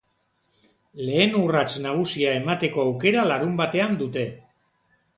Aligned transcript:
Lehen 1.09 1.37
urrats 1.41 1.75
nagusia 1.85 2.33
emateko 2.41 2.89
aukera 2.89 3.29
larunbatean 3.33 3.99
dute. 4.05 4.29